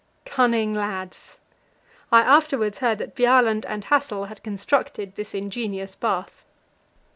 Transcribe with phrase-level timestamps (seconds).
[0.25, 1.37] Cunning lads!
[2.11, 6.43] I afterwards heard that Bjaaland and Hassel had constructed this ingenious bath.